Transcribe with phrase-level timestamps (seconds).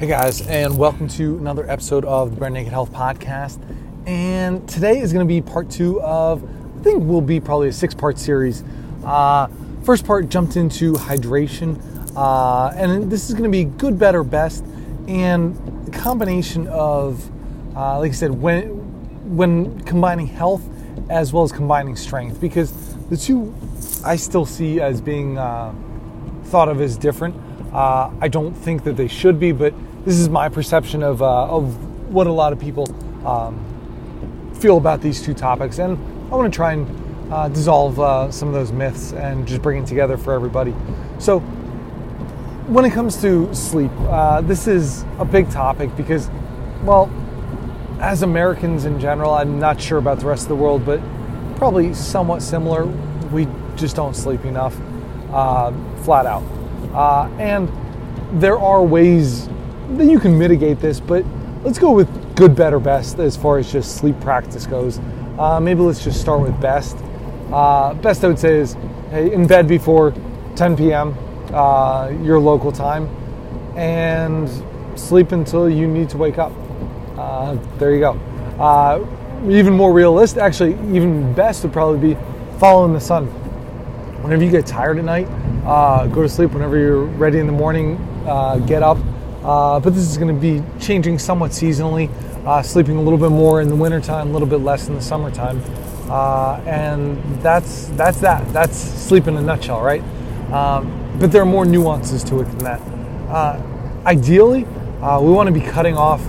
[0.00, 3.60] Hey guys, and welcome to another episode of the Bare Naked Health Podcast.
[4.06, 7.72] And today is going to be part two of, I think, will be probably a
[7.74, 8.64] six part series.
[9.04, 9.48] Uh,
[9.84, 11.78] first part jumped into hydration,
[12.16, 14.64] uh, and this is going to be good, better, best,
[15.06, 15.54] and
[15.84, 17.30] the combination of,
[17.76, 18.68] uh, like I said, when
[19.36, 20.66] when combining health
[21.10, 22.72] as well as combining strength, because
[23.10, 23.54] the two
[24.02, 25.74] I still see as being uh,
[26.44, 27.36] thought of as different.
[27.70, 29.72] Uh, I don't think that they should be, but
[30.04, 32.88] this is my perception of, uh, of what a lot of people
[33.26, 33.58] um,
[34.58, 35.78] feel about these two topics.
[35.78, 35.98] And
[36.32, 39.82] I want to try and uh, dissolve uh, some of those myths and just bring
[39.82, 40.74] it together for everybody.
[41.18, 41.40] So,
[42.70, 46.30] when it comes to sleep, uh, this is a big topic because,
[46.84, 47.10] well,
[48.00, 51.00] as Americans in general, I'm not sure about the rest of the world, but
[51.56, 52.86] probably somewhat similar.
[53.32, 54.76] We just don't sleep enough,
[55.32, 56.44] uh, flat out.
[56.94, 57.68] Uh, and
[58.40, 59.48] there are ways
[59.96, 61.24] that you can mitigate this, but
[61.62, 64.98] let's go with good, better, best as far as just sleep practice goes.
[65.38, 66.96] Uh, maybe let's just start with best.
[67.52, 68.76] Uh, best I would say is
[69.10, 70.14] hey, in bed before
[70.56, 71.16] 10 p.m.
[71.52, 73.08] Uh, your local time,
[73.76, 74.48] and
[74.98, 76.52] sleep until you need to wake up.
[77.16, 78.12] Uh, there you go.
[78.58, 79.04] Uh,
[79.48, 82.20] even more realistic, actually, even best would probably be
[82.58, 83.26] following the sun.
[84.22, 85.26] Whenever you get tired at night,
[85.64, 86.52] uh, go to sleep.
[86.52, 87.96] Whenever you're ready in the morning,
[88.66, 88.98] get up
[89.42, 92.10] uh, but this is going to be changing somewhat seasonally,
[92.46, 95.00] uh, sleeping a little bit more in the wintertime, a little bit less in the
[95.02, 95.62] summertime.
[96.10, 98.52] Uh, and that's, that's that.
[98.52, 100.02] That's sleep in a nutshell, right?
[100.52, 102.80] Um, but there are more nuances to it than that.
[103.28, 103.62] Uh,
[104.06, 104.64] ideally,
[105.02, 106.20] uh, we want to be cutting off,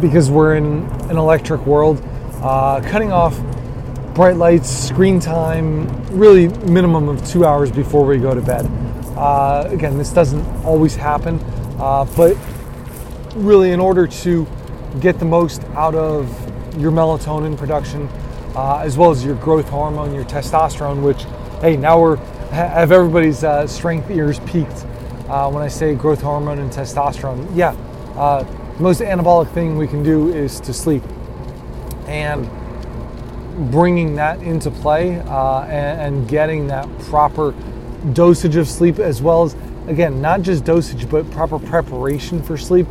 [0.00, 2.02] because we're in an electric world,
[2.42, 3.38] uh, cutting off
[4.14, 8.64] bright lights, screen time, really minimum of two hours before we go to bed.
[9.72, 11.39] again, this doesn't always happen.
[11.80, 12.36] Uh, but
[13.34, 14.46] really, in order to
[15.00, 16.28] get the most out of
[16.78, 18.06] your melatonin production,
[18.54, 21.24] uh, as well as your growth hormone, your testosterone, which,
[21.62, 22.16] hey, now we're
[22.50, 24.84] have everybody's uh, strength ears piqued
[25.28, 27.48] uh, when I say growth hormone and testosterone.
[27.54, 27.70] Yeah,
[28.16, 28.44] uh,
[28.80, 31.02] most anabolic thing we can do is to sleep,
[32.06, 32.50] and
[33.70, 37.54] bringing that into play uh, and, and getting that proper
[38.12, 39.54] dosage of sleep as well as
[39.90, 42.86] again, not just dosage, but proper preparation for sleep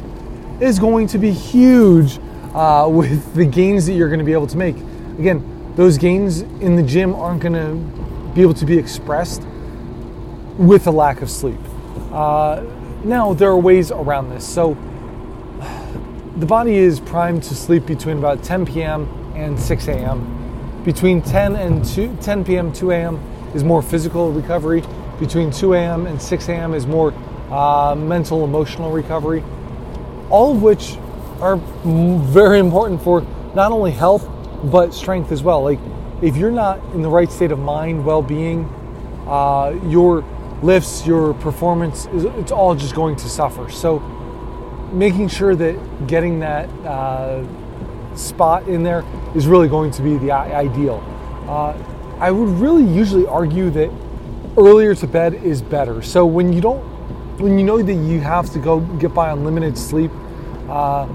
[0.60, 2.20] is going to be huge
[2.54, 4.76] uh, with the gains that you're going to be able to make.
[5.18, 9.42] Again, those gains in the gym aren't going to be able to be expressed
[10.58, 11.60] with a lack of sleep.
[12.12, 12.64] Uh,
[13.06, 14.48] now, there are ways around this.
[14.48, 14.74] So,
[16.36, 19.08] the body is primed to sleep between about 10 p.m.
[19.36, 20.84] and 6 a.m.
[20.84, 22.74] Between 10 and 2, 10 p.m.
[22.74, 23.16] 2 a.m.
[23.54, 24.84] is more physical recovery
[25.20, 26.08] between 2 a.m.
[26.08, 26.74] and 6 a.m.
[26.74, 27.14] is more
[27.52, 29.44] uh, mental, emotional recovery,
[30.30, 30.98] all of which
[31.42, 33.22] are very important for
[33.56, 34.28] not only health
[34.64, 35.64] but strength as well.
[35.64, 35.80] Like
[36.22, 38.66] if you're not in the right state of mind, well-being,
[39.28, 40.24] uh, your
[40.62, 43.70] lifts, your performance, it's all just going to suffer.
[43.70, 44.00] So
[44.92, 47.46] making sure that getting that uh,
[48.16, 49.06] spot in there
[49.36, 51.04] is really going to be the ideal.
[51.48, 51.78] Uh,
[52.20, 53.90] I would really usually argue that
[54.58, 56.02] earlier to bed is better.
[56.02, 56.82] So when you don't,
[57.40, 60.12] when you know that you have to go get by on limited sleep,
[60.70, 61.06] uh,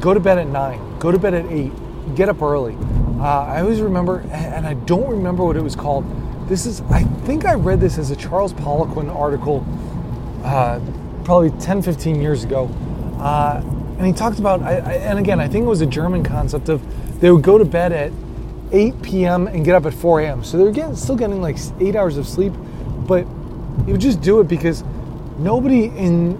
[0.00, 1.72] go to bed at nine, go to bed at eight,
[2.14, 2.76] get up early.
[3.18, 6.04] Uh, I always remember, and I don't remember what it was called.
[6.48, 9.64] This is, I think I read this as a Charles Poliquin article
[10.44, 10.80] uh,
[11.24, 12.66] probably 10, 15 years ago.
[13.20, 13.62] Uh,
[13.98, 16.68] and he talked about, I, I, and again, I think it was a German concept
[16.68, 16.82] of
[17.20, 18.10] they would go to bed at
[18.72, 19.46] 8 p.m.
[19.46, 20.44] and get up at 4 a.m.
[20.44, 22.52] So they're getting, still getting like eight hours of sleep,
[23.06, 23.26] but
[23.86, 24.82] you just do it because
[25.38, 26.38] nobody in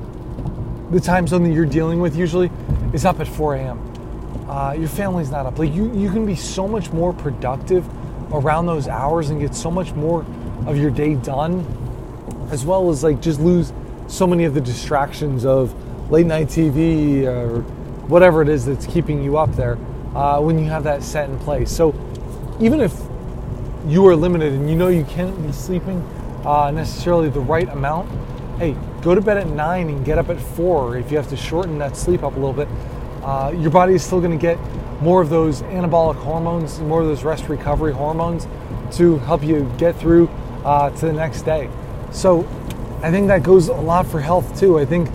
[0.91, 2.51] the time zone that you're dealing with usually
[2.93, 4.49] is up at 4 a.m.
[4.49, 5.59] Uh, your family's not up.
[5.59, 7.89] Like you, you can be so much more productive
[8.33, 10.25] around those hours and get so much more
[10.67, 11.67] of your day done,
[12.51, 13.73] as well as like just lose
[14.07, 15.75] so many of the distractions of
[16.11, 17.63] late night TV or
[18.09, 19.79] whatever it is that's keeping you up there
[20.15, 21.71] uh, when you have that set in place.
[21.71, 21.93] So
[22.61, 22.95] even if
[23.87, 26.01] you are limited and you know you can't be sleeping
[26.45, 28.09] uh, necessarily the right amount,
[28.59, 30.97] hey, go to bed at nine and get up at four.
[30.97, 32.69] If you have to shorten that sleep up a little bit,
[33.23, 34.59] uh, your body is still going to get
[35.01, 38.47] more of those anabolic hormones, more of those rest recovery hormones
[38.93, 40.29] to help you get through
[40.65, 41.69] uh, to the next day.
[42.13, 42.41] So
[43.03, 44.79] I think that goes a lot for health too.
[44.79, 45.09] I think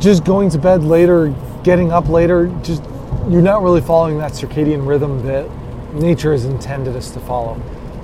[0.00, 2.82] just going to bed later, getting up later, just
[3.28, 5.48] you're not really following that circadian rhythm that
[5.94, 7.60] nature has intended us to follow.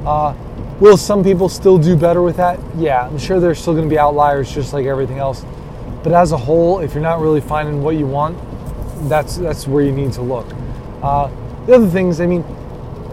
[0.06, 0.34] Uh,
[0.80, 2.58] will some people still do better with that?
[2.76, 5.44] Yeah, I'm sure there's still going to be outliers just like everything else.
[6.02, 8.38] But as a whole, if you're not really finding what you want,
[9.08, 10.46] that's that's where you need to look.
[11.02, 11.30] Uh,
[11.66, 12.44] the other things, I mean,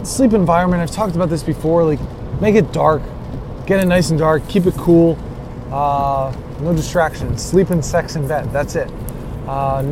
[0.06, 0.82] sleep environment.
[0.82, 1.84] I've talked about this before.
[1.84, 2.00] Like,
[2.40, 3.02] make it dark,
[3.66, 5.18] get it nice and dark, keep it cool,
[5.72, 7.44] uh, no distractions.
[7.44, 8.54] Sleep and sex in bed.
[8.54, 8.90] That's it.
[9.46, 9.84] Uh,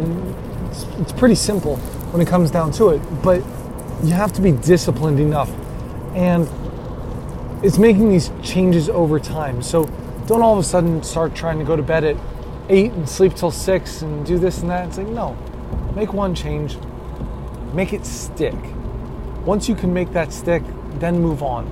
[0.70, 1.78] it's, it's pretty simple
[2.16, 3.44] when it comes down to it, but
[4.02, 5.52] you have to be disciplined enough,
[6.16, 6.48] and
[7.62, 9.62] it's making these changes over time.
[9.62, 9.84] So
[10.26, 12.16] don't all of a sudden start trying to go to bed at
[12.70, 14.88] eight and sleep till six and do this and that.
[14.88, 15.34] It's like no,
[15.94, 16.78] make one change,
[17.74, 18.56] make it stick.
[19.44, 20.64] Once you can make that stick,
[21.00, 21.68] then move on.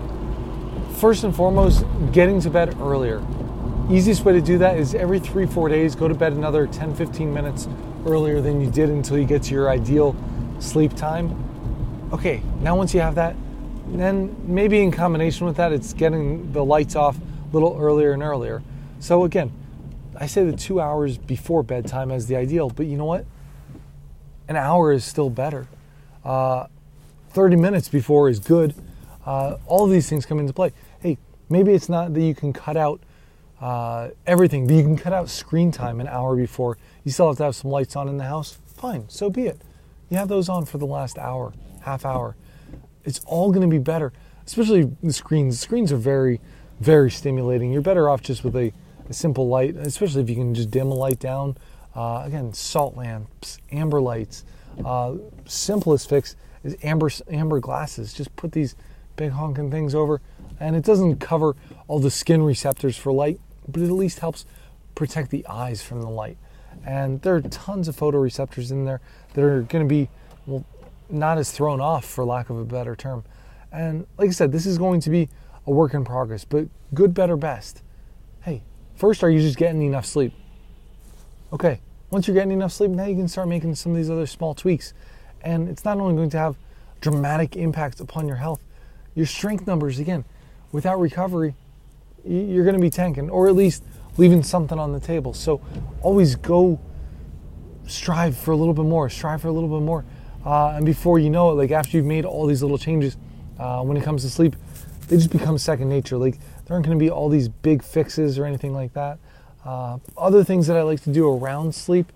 [1.00, 3.25] First and foremost, getting to bed earlier.
[3.90, 6.95] Easiest way to do that is every three, four days, go to bed another 10,
[6.95, 7.69] 15 minutes
[8.06, 10.13] earlier than you did until you get to your ideal
[10.63, 12.10] sleep time.
[12.13, 13.36] Okay, now once you have that,
[13.88, 18.24] then maybe in combination with that, it's getting the lights off a little earlier and
[18.24, 18.63] earlier.
[19.00, 19.51] So again,
[20.15, 23.25] I say the two hours before bedtime as the ideal, but you know what?
[24.48, 25.68] An hour is still better.
[26.24, 26.68] Uh,
[27.31, 28.74] 30 minutes before is good.
[29.25, 30.71] Uh, all these things come into play.
[31.01, 31.18] Hey,
[31.50, 33.01] maybe it's not that you can cut out
[33.59, 34.69] uh, everything.
[34.69, 36.77] You can cut out screen time an hour before.
[37.04, 38.57] You still have to have some lights on in the house.
[38.77, 39.59] Fine, so be it.
[40.09, 42.35] You have those on for the last hour, half hour.
[43.03, 44.13] It's all going to be better,
[44.45, 45.59] especially the screens.
[45.59, 46.39] Screens are very,
[46.79, 47.71] very stimulating.
[47.71, 48.71] You're better off just with a,
[49.09, 51.57] a simple light, especially if you can just dim a light down.
[51.95, 54.45] Uh, again, salt lamps, amber lights.
[54.83, 55.15] Uh,
[55.45, 58.13] simplest fix is amber amber glasses.
[58.13, 58.75] Just put these
[59.15, 60.21] big honking things over,
[60.59, 61.56] and it doesn't cover
[61.88, 64.45] all the skin receptors for light but it at least helps
[64.95, 66.38] protect the eyes from the light.
[66.85, 69.01] And there are tons of photoreceptors in there
[69.33, 70.09] that are going to be,
[70.45, 70.65] well,
[71.09, 73.23] not as thrown off, for lack of a better term.
[73.71, 75.29] And like I said, this is going to be
[75.65, 77.81] a work in progress, but good, better, best.
[78.41, 78.63] Hey,
[78.95, 80.33] first, are you just getting enough sleep?
[81.51, 81.79] Okay,
[82.09, 84.53] once you're getting enough sleep, now you can start making some of these other small
[84.53, 84.93] tweaks.
[85.41, 86.55] And it's not only going to have
[87.01, 88.61] dramatic impact upon your health,
[89.15, 90.25] your strength numbers, again,
[90.71, 91.55] without recovery,
[92.25, 93.83] you're going to be tanking, or at least
[94.18, 95.33] leaving something on the table.
[95.33, 95.62] So
[96.01, 96.80] always go
[97.88, 100.06] strive for a little bit more, strive for a little bit more.
[100.45, 103.18] Uh, and before you know it, like after you've made all these little changes,
[103.60, 104.56] uh, when it comes to sleep,
[105.07, 106.18] they just become second nature.
[106.18, 109.19] Like there aren't going to be all these big fixes or anything like that.
[109.65, 112.12] Uh, other things that I like to do around sleep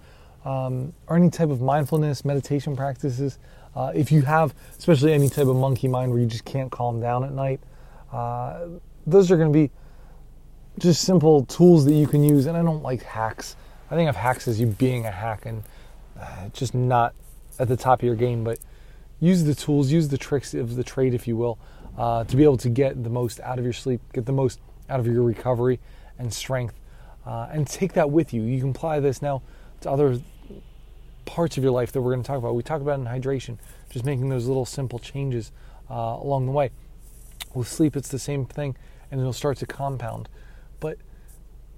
[0.46, 3.40] um, are any type of mindfulness, meditation practices.
[3.76, 7.00] Uh, if you have, especially any type of monkey mind where you just can't calm
[7.00, 7.60] down at night,
[8.12, 8.68] uh,
[9.06, 9.72] those are going to be
[10.80, 12.46] just simple tools that you can use.
[12.46, 13.56] And I don't like hacks.
[13.90, 15.64] I think of hacks as you being a hack and
[16.20, 17.14] uh, just not
[17.60, 18.44] at the top of your game.
[18.44, 18.60] But
[19.20, 21.58] use the tools, use the tricks of the trade, if you will,
[21.98, 24.60] uh, to be able to get the most out of your sleep, get the most
[24.90, 25.80] out of your recovery
[26.20, 26.76] and strength,
[27.26, 28.42] uh, and take that with you.
[28.44, 29.42] You can apply this now
[29.82, 30.20] to other
[31.26, 32.56] parts of your life that we're going to talk about.
[32.56, 33.58] We talk about in hydration,
[33.90, 35.52] just making those little simple changes
[35.90, 36.72] uh, along the way.
[37.54, 38.76] With sleep, it's the same thing,
[39.12, 40.30] and it'll start to compound.
[40.80, 40.98] But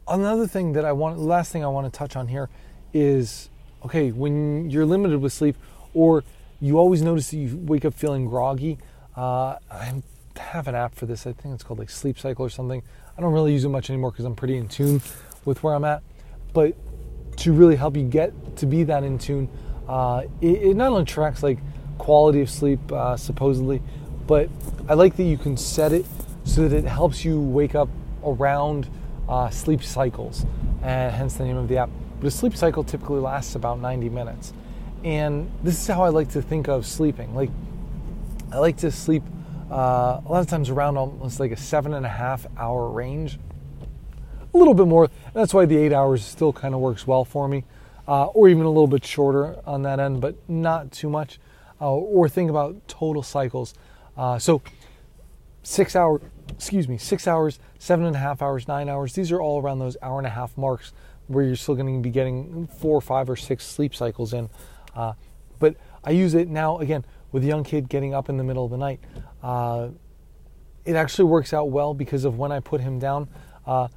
[0.08, 2.50] another thing that I want, last thing I want to touch on here
[2.94, 3.50] is
[3.86, 5.56] okay, when you're limited with sleep
[5.94, 6.24] or
[6.60, 8.78] you always notice that you wake up feeling groggy,
[9.16, 10.02] uh, I
[10.38, 11.26] have an app for this.
[11.26, 12.84] I think it's called like Sleep Cycle or something.
[13.18, 15.02] I don't really use it much anymore because I'm pretty in tune
[15.46, 16.04] with where I'm at.
[16.54, 16.76] But
[17.38, 19.50] to really help you get to be that in tune,
[19.88, 21.60] uh, it, it, not only tracks like
[21.98, 23.82] quality of sleep uh, supposedly,
[24.28, 24.50] but
[24.88, 26.06] I like that you can set it
[26.44, 27.90] so that it helps you wake up
[28.24, 28.90] around
[29.28, 30.46] uh, sleep cycles,
[30.82, 31.90] and hence the name of the app.
[32.20, 34.54] But a sleep cycle typically lasts about 90 minutes.
[35.04, 37.34] And this is how I like to think of sleeping.
[37.34, 37.50] Like,
[38.52, 39.24] I like to sleep
[39.72, 43.40] uh, a lot of times around almost like a seven and a half hour range.
[44.54, 45.10] A little bit more.
[45.34, 47.64] that's why the eight hours still kind of works well for me,
[48.08, 51.40] uh, or even a little bit shorter on that end, but not too much.
[51.80, 53.74] Uh, or think about total cycles.
[54.18, 54.62] Uh, so,
[55.64, 56.20] six hour
[56.50, 59.14] excuse me, six hours, seven and a half hours, nine hours.
[59.14, 60.94] These are all around those hour and a half marks
[61.28, 64.50] where you're still going to be getting four, five, or six sleep cycles in.
[64.96, 65.14] Uh,
[65.60, 68.66] but I use it now again with a young kid getting up in the middle
[68.66, 69.00] of the night.
[69.44, 69.90] Uh,
[70.86, 73.30] it actually works out well because of when I put him down.
[73.66, 73.88] Uh,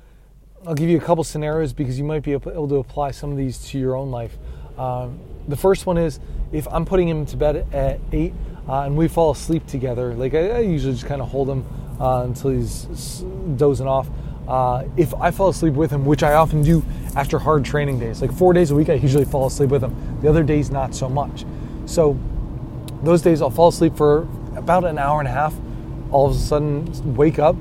[0.66, 3.38] I'll give you a couple scenarios because you might be able to apply some of
[3.38, 4.36] these to your own life.
[4.78, 5.18] Um,
[5.48, 6.20] the first one is
[6.52, 8.34] if I'm putting him to bed at eight
[8.68, 11.64] uh, and we fall asleep together, like I, I usually just kind of hold him
[12.02, 12.84] uh, until he's
[13.56, 14.08] dozing off.
[14.48, 16.82] Uh, if I fall asleep with him, which I often do
[17.14, 20.20] after hard training days, like four days a week, I usually fall asleep with him.
[20.20, 21.44] The other days, not so much.
[21.86, 22.18] So
[23.02, 25.54] those days, I'll fall asleep for about an hour and a half.
[26.10, 27.56] All of a sudden, wake up,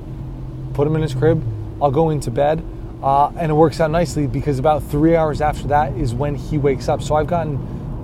[0.74, 1.42] put him in his crib.
[1.80, 2.64] I'll go into bed.
[3.02, 6.58] Uh, and it works out nicely because about three hours after that is when he
[6.58, 7.00] wakes up.
[7.02, 7.56] So I've gotten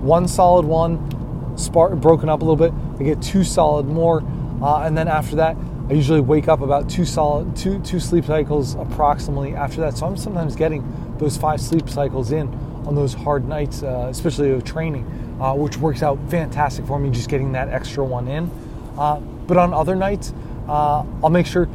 [0.03, 2.73] one solid one, spark, broken up a little bit.
[2.99, 4.23] I get two solid more,
[4.61, 5.55] uh, and then after that,
[5.89, 9.97] I usually wake up about two solid two two sleep cycles approximately after that.
[9.97, 10.83] So I'm sometimes getting
[11.17, 12.47] those five sleep cycles in
[12.85, 15.03] on those hard nights, uh, especially of training,
[15.41, 17.09] uh, which works out fantastic for me.
[17.09, 18.51] Just getting that extra one in.
[18.99, 20.31] Uh, but on other nights,
[20.67, 21.67] uh, I'll make sure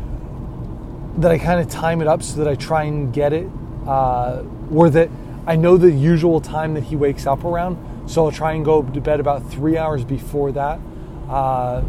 [1.16, 3.48] that I kind of time it up so that I try and get it,
[3.84, 5.10] uh, or that
[5.44, 7.78] I know the usual time that he wakes up around.
[8.08, 10.78] So I'll try and go to bed about three hours before that.
[11.28, 11.82] Uh,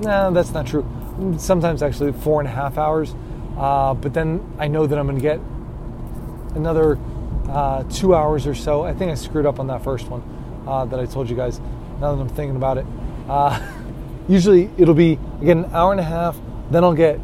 [0.00, 0.84] nah, that's not true.
[1.38, 3.14] Sometimes actually four and a half hours.
[3.56, 5.38] Uh, but then I know that I'm going to get
[6.56, 6.98] another
[7.48, 8.84] uh, two hours or so.
[8.84, 10.22] I think I screwed up on that first one
[10.66, 11.60] uh, that I told you guys.
[12.00, 12.86] Now that I'm thinking about it,
[13.28, 13.60] uh,
[14.28, 16.36] usually it'll be again an hour and a half.
[16.70, 17.20] Then I'll get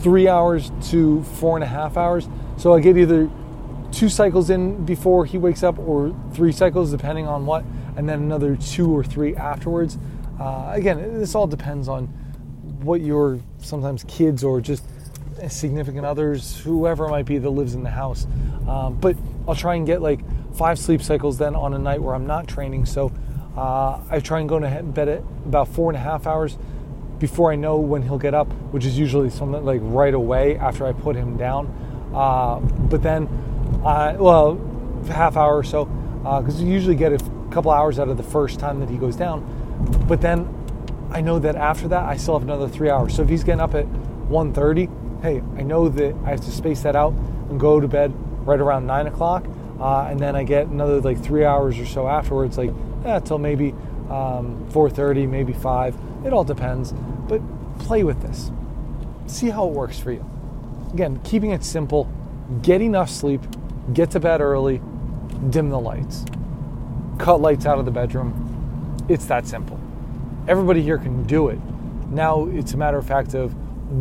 [0.00, 2.28] three hours to four and a half hours.
[2.56, 3.30] So I get either
[3.92, 7.64] two cycles in before he wakes up or three cycles, depending on what,
[7.96, 9.98] and then another two or three afterwards.
[10.40, 12.12] Uh, again, this all depends on
[12.84, 14.84] what your sometimes kids or just
[15.48, 18.26] significant others, whoever it might be that lives in the house.
[18.68, 19.16] Um, but
[19.48, 20.20] I'll try and get like
[20.54, 22.86] five sleep cycles then on a night where I'm not training.
[22.86, 23.12] So
[23.56, 26.56] uh, I try and go to bed at about four and a half hours
[27.18, 30.86] before I know when he'll get up, which is usually something like right away after
[30.86, 31.66] I put him down.
[32.14, 33.26] Uh, but then,
[33.84, 34.60] uh, well,
[35.08, 37.18] half hour or so, because uh, you usually get a
[37.50, 39.40] couple hours out of the first time that he goes down.
[40.08, 40.48] But then
[41.12, 43.14] I know that after that I still have another three hours.
[43.14, 46.82] So if he's getting up at 1.30, hey, I know that I have to space
[46.82, 47.12] that out
[47.50, 48.12] and go to bed
[48.46, 49.44] right around nine o'clock,
[49.78, 52.70] uh, and then I get another like three hours or so afterwards, like
[53.04, 53.72] yeah, till maybe
[54.08, 55.96] um, 4:30, maybe five.
[56.24, 56.92] It all depends,
[57.28, 57.40] but
[57.78, 58.50] play with this.
[59.26, 60.28] See how it works for you.
[60.92, 62.10] Again, keeping it simple,
[62.62, 63.42] get enough sleep,
[63.92, 64.80] get to bed early,
[65.50, 66.24] dim the lights,
[67.18, 69.06] cut lights out of the bedroom.
[69.08, 69.78] It's that simple.
[70.48, 71.58] Everybody here can do it.
[72.10, 73.54] Now it's a matter of fact of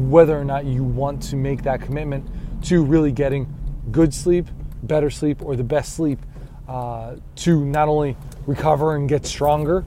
[0.10, 2.28] whether or not you want to make that commitment
[2.64, 3.54] to really getting
[3.92, 4.48] good sleep,
[4.82, 6.20] better sleep, or the best sleep
[6.68, 8.18] uh, to not only
[8.48, 9.86] recover and get stronger,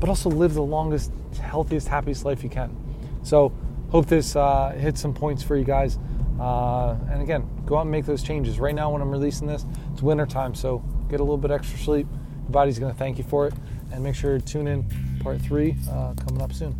[0.00, 2.76] but also live the longest, healthiest, happiest life you can.
[3.22, 3.52] So,
[3.90, 5.98] hope this uh, hits some points for you guys.
[6.40, 8.58] Uh, and again, go out and make those changes.
[8.58, 11.78] Right now, when I'm releasing this, it's winter time, so get a little bit extra
[11.78, 12.08] sleep.
[12.10, 13.54] Your body's going to thank you for it.
[13.92, 14.84] And make sure to tune in
[15.20, 16.76] part three uh, coming up soon.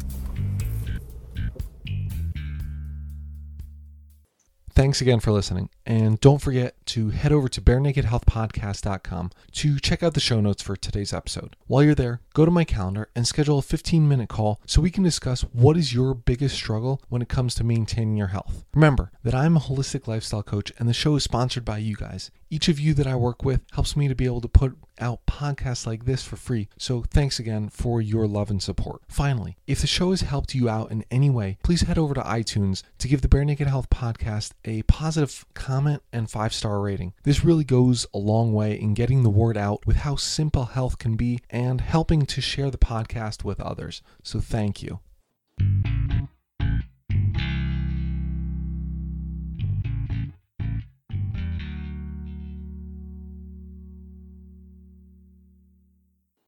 [4.75, 5.68] Thanks again for listening.
[5.86, 10.76] And don't forget to head over to barenakedhealthpodcast.com to check out the show notes for
[10.76, 11.56] today's episode.
[11.66, 14.90] While you're there, go to my calendar and schedule a 15 minute call so we
[14.90, 18.64] can discuss what is your biggest struggle when it comes to maintaining your health.
[18.74, 22.30] Remember that I'm a holistic lifestyle coach and the show is sponsored by you guys.
[22.50, 25.26] Each of you that I work with helps me to be able to put out
[25.26, 26.68] podcasts like this for free.
[26.78, 29.02] So thanks again for your love and support.
[29.08, 32.20] Finally, if the show has helped you out in any way, please head over to
[32.20, 37.12] iTunes to give the Bare Naked Health podcast a positive comment and five star rating.
[37.24, 40.98] This really goes a long way in getting the word out with how simple health
[40.98, 44.00] can be and helping to share the podcast with others.
[44.22, 45.00] So thank you.